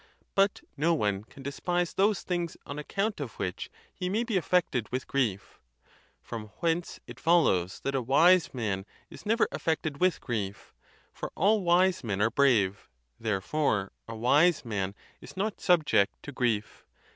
[0.33, 4.89] But no one can despise those things on account of which he may be affected
[4.91, 5.59] with rief;
[6.23, 10.73] from whence it follows that a wise man is never af ected with grief:
[11.13, 16.83] for all wise men are brave; therefore a wise man is not subject to grief.